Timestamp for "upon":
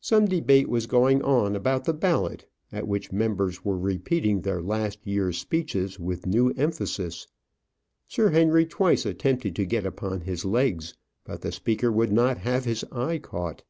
9.84-10.22